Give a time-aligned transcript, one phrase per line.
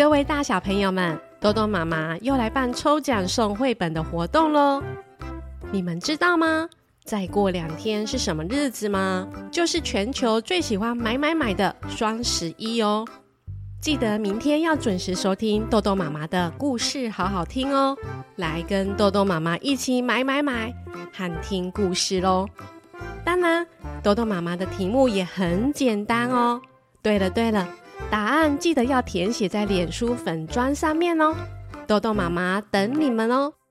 [0.00, 4.82] 各位大小朋友们，豆豆妈妈又来办抽奖送绘本的活动喽！
[5.70, 6.66] 你们知道吗？
[7.04, 9.28] 再过两天是什么日子吗？
[9.52, 13.06] 就是全球最喜欢买买买的双十一哦！
[13.78, 17.94] 记得明天要准时收听豆豆妈妈的故事，好好听哦！
[18.36, 20.72] 来跟豆豆妈妈一起买买买，
[21.12, 22.48] 和听故事喽！
[23.22, 23.66] 当然，
[24.02, 26.58] 豆豆妈妈的题目也很简单哦。
[27.02, 27.68] 对了对了。
[28.10, 31.32] 答案记得要填写在脸书粉砖上面哦，
[31.86, 33.52] 豆豆妈妈等你们哦。